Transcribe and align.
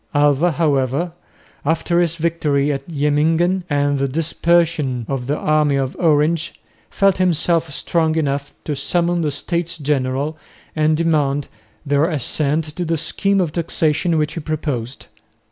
Alva, 0.15 0.53
however, 0.53 1.11
after 1.63 1.99
his 2.01 2.15
victory 2.15 2.71
at 2.71 2.89
Jemmingen 2.89 3.65
and 3.69 3.99
the 3.99 4.07
dispersion 4.07 5.05
of 5.07 5.27
the 5.27 5.37
army 5.37 5.75
of 5.75 5.95
Orange, 5.99 6.59
felt 6.89 7.19
himself 7.19 7.71
strong 7.71 8.15
enough 8.15 8.51
to 8.63 8.75
summon 8.75 9.21
the 9.21 9.29
States 9.29 9.77
General 9.77 10.35
and 10.75 10.97
demand 10.97 11.49
their 11.85 12.05
assent 12.09 12.63
to 12.77 12.83
the 12.83 12.97
scheme 12.97 13.39
of 13.39 13.51
taxation 13.51 14.17
which 14.17 14.33
he 14.33 14.39
proposed. 14.39 15.05